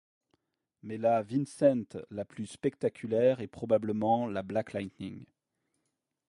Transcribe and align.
Mais 0.81 0.97
la 0.97 1.21
Vincent 1.21 1.99
la 2.09 2.25
plus 2.25 2.47
spectaculaire 2.47 3.39
est 3.39 3.45
probablement 3.47 4.25
la 4.25 4.41
Black 4.41 4.73
Lightning. 4.73 5.27